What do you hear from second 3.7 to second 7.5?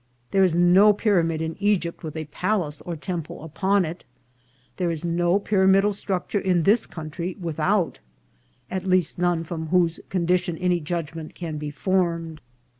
it; there is no pyramidal structure in this country